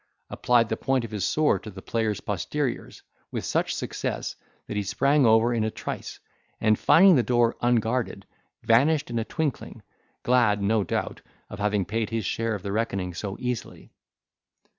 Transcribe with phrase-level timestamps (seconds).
[0.31, 4.35] applied the point of his sword to the player's posteriors with such success,
[4.65, 6.19] that he sprang over in a trice,
[6.59, 8.25] and, finding the door unguarded,
[8.63, 9.83] vanished in a twinkling;
[10.23, 13.91] glad, no doubt, of having paid his share of the reckoning so easily.